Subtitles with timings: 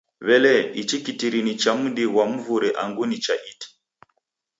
[0.27, 3.67] W'ele ichi kitiri ni cha mdi ghwa mvure angu ni cha iti?